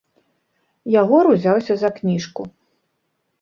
Ягор 1.01 1.25
узяўся 1.33 1.73
за 1.83 1.89
кніжку. 1.99 2.43